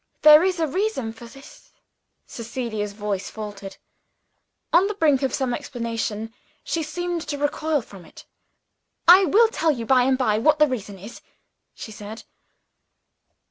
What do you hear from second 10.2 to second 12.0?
what the reason is," she